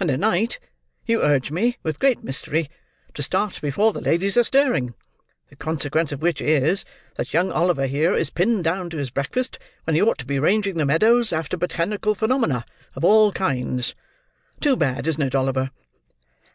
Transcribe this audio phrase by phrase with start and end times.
[0.00, 0.58] And at night,
[1.04, 2.70] you urge me, with great mystery,
[3.12, 4.94] to start before the ladies are stirring;
[5.48, 9.58] the consequence of which is, that young Oliver here is pinned down to his breakfast
[9.84, 13.94] when he ought to be ranging the meadows after botanical phenomena of all kinds.
[14.62, 15.70] Too bad, isn't it, Oliver?"